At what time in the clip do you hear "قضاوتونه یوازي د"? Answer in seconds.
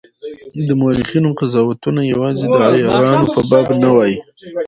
1.39-2.57